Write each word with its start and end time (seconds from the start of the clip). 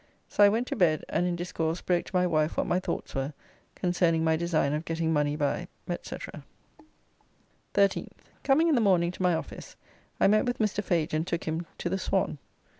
So 0.27 0.43
I 0.43 0.49
went 0.49 0.65
to 0.69 0.75
bed, 0.75 1.05
and 1.09 1.27
in 1.27 1.35
discourse 1.35 1.79
broke 1.81 2.05
to 2.05 2.15
my 2.15 2.25
wife 2.25 2.57
what 2.57 2.65
my 2.65 2.79
thoughts 2.79 3.13
were 3.13 3.33
concerning 3.75 4.23
my 4.23 4.35
design 4.35 4.73
of 4.73 4.83
getting 4.83 5.13
money 5.13 5.35
by, 5.35 5.67
&c. 5.87 6.15
13th. 7.75 8.07
Coming 8.43 8.67
in 8.67 8.73
the 8.73 8.81
morning 8.81 9.11
to 9.11 9.21
my 9.21 9.35
office, 9.35 9.75
I 10.19 10.25
met 10.27 10.47
with 10.47 10.57
Mr. 10.57 10.83
Fage 10.83 11.13
and 11.13 11.27
took 11.27 11.43
him 11.43 11.67
to 11.77 11.87
the 11.87 11.99
Swan? 11.99 12.39